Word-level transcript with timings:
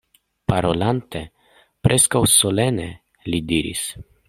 Parolante 0.51 1.21
preskaŭ 1.87 2.23
solene, 2.39 2.89
li 3.31 3.45
diris: 3.53 3.87